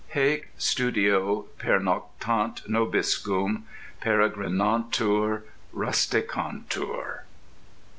Haec 0.15 0.47
studio, 0.57 1.45
pernoctant 1.59 2.67
nobiscum, 2.67 3.65
peregrinantur, 4.01 5.43
rusticantur. 5.75 7.23